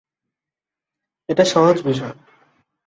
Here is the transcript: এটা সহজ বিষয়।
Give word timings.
এটা 1.29 1.43
সহজ 1.45 1.77
বিষয়। 1.85 2.15